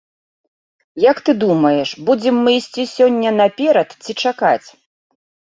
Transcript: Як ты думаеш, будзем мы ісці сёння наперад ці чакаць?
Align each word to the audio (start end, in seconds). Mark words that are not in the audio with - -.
Як 1.11 1.17
ты 1.27 1.31
думаеш, 1.43 1.89
будзем 2.09 2.35
мы 2.47 2.55
ісці 2.59 2.83
сёння 2.95 3.29
наперад 3.41 3.89
ці 4.03 4.11
чакаць? 4.25 4.67